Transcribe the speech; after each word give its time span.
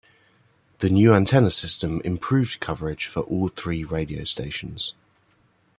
The 0.79 0.89
new 0.89 1.13
antenna 1.13 1.51
system 1.51 2.01
improved 2.03 2.59
coverage 2.59 3.05
for 3.05 3.19
all 3.21 3.49
three 3.49 3.83
radio 3.83 4.23
stations. 4.23 4.95